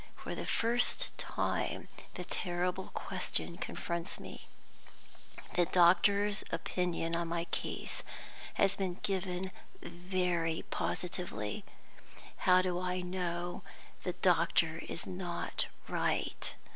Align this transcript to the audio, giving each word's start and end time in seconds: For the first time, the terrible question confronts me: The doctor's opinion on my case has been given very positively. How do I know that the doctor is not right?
For 0.15 0.33
the 0.33 0.47
first 0.47 1.15
time, 1.19 1.87
the 2.15 2.23
terrible 2.23 2.87
question 2.95 3.57
confronts 3.57 4.19
me: 4.19 4.47
The 5.53 5.67
doctor's 5.67 6.43
opinion 6.51 7.15
on 7.15 7.27
my 7.27 7.45
case 7.45 8.01
has 8.55 8.75
been 8.75 8.95
given 9.03 9.51
very 9.83 10.65
positively. 10.71 11.63
How 12.49 12.63
do 12.63 12.79
I 12.79 13.01
know 13.01 13.61
that 14.01 14.23
the 14.23 14.27
doctor 14.27 14.79
is 14.89 15.05
not 15.05 15.67
right? 15.87 16.55